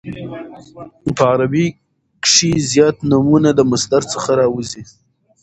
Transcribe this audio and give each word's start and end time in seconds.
په 1.15 1.21
عربي 1.31 1.65
کښي 2.23 2.51
زیات 2.71 2.97
نومونه 3.09 3.49
د 3.55 3.59
مصدر 3.71 4.01
څخه 4.13 4.29
راوځي. 4.41 4.83